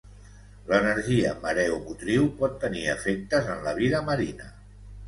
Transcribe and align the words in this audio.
L'energia 0.69 1.35
mareomotriu 1.45 2.27
pot 2.41 2.59
tenir 2.67 2.87
efectes 2.99 3.55
en 3.57 3.65
la 3.69 3.77
vida 3.85 4.07
marina. 4.11 4.55